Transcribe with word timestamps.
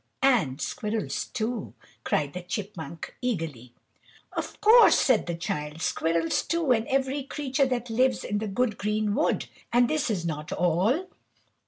"And 0.23 0.59
squirrels, 0.59 1.25
too!" 1.25 1.75
cried 2.03 2.33
the 2.33 2.41
chipmunk, 2.41 3.15
eagerly. 3.21 3.75
"Of 4.33 4.59
course!" 4.59 4.97
said 4.97 5.27
the 5.27 5.35
Child. 5.35 5.79
"Squirrels, 5.83 6.41
too, 6.41 6.71
and 6.71 6.87
every 6.87 7.21
creature 7.21 7.67
that 7.67 7.87
lives 7.91 8.23
in 8.23 8.39
the 8.39 8.47
good 8.47 8.79
green 8.79 9.13
wood. 9.13 9.45
And 9.71 9.87
this 9.87 10.09
is 10.09 10.25
not 10.25 10.51
all! 10.51 11.07